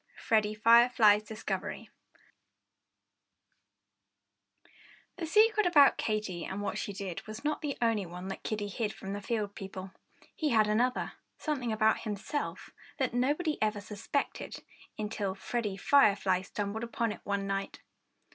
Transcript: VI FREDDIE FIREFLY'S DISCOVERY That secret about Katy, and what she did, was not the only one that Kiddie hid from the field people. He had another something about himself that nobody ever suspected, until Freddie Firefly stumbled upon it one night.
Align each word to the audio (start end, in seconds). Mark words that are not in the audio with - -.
VI 0.15 0.23
FREDDIE 0.23 0.55
FIREFLY'S 0.55 1.23
DISCOVERY 1.25 1.91
That 5.17 5.27
secret 5.27 5.67
about 5.67 5.97
Katy, 5.99 6.43
and 6.43 6.59
what 6.59 6.79
she 6.79 6.91
did, 6.91 7.21
was 7.27 7.43
not 7.43 7.61
the 7.61 7.77
only 7.83 8.07
one 8.07 8.27
that 8.29 8.41
Kiddie 8.41 8.67
hid 8.67 8.93
from 8.93 9.13
the 9.13 9.21
field 9.21 9.53
people. 9.53 9.91
He 10.35 10.49
had 10.49 10.65
another 10.65 11.13
something 11.37 11.71
about 11.71 11.99
himself 11.99 12.71
that 12.97 13.13
nobody 13.13 13.61
ever 13.61 13.79
suspected, 13.79 14.63
until 14.97 15.35
Freddie 15.35 15.77
Firefly 15.77 16.41
stumbled 16.41 16.83
upon 16.83 17.11
it 17.11 17.21
one 17.23 17.45
night. 17.45 17.81